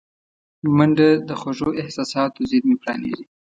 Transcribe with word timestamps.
منډه 0.77 1.07
د 1.27 1.29
خوږو 1.39 1.69
احساساتو 1.81 2.39
زېرمې 2.49 2.75
پرانیزي 2.81 3.25